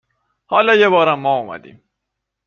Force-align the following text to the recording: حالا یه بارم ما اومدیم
حالا 0.45 0.75
یه 0.75 0.89
بارم 0.89 1.19
ما 1.19 1.37
اومدیم 1.39 1.83